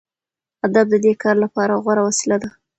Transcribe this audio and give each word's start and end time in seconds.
ادب 0.65 0.85
د 0.91 0.95
دې 1.05 1.13
کار 1.23 1.35
لپاره 1.43 1.73
غوره 1.83 2.01
وسیله 2.09 2.37
ده. 2.41 2.49